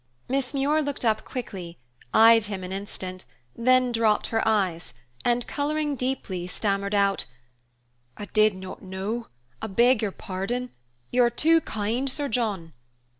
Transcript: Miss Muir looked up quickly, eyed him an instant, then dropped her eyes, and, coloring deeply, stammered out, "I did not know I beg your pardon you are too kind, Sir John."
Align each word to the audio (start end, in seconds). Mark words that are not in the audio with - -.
Miss 0.27 0.51
Muir 0.51 0.81
looked 0.81 1.05
up 1.05 1.23
quickly, 1.23 1.77
eyed 2.11 2.45
him 2.45 2.63
an 2.63 2.71
instant, 2.71 3.23
then 3.55 3.91
dropped 3.91 4.25
her 4.29 4.41
eyes, 4.47 4.95
and, 5.23 5.45
coloring 5.45 5.95
deeply, 5.95 6.47
stammered 6.47 6.95
out, 6.95 7.25
"I 8.17 8.25
did 8.25 8.55
not 8.55 8.81
know 8.81 9.27
I 9.61 9.67
beg 9.67 10.01
your 10.01 10.09
pardon 10.09 10.71
you 11.11 11.23
are 11.23 11.29
too 11.29 11.61
kind, 11.61 12.09
Sir 12.09 12.29
John." 12.29 12.73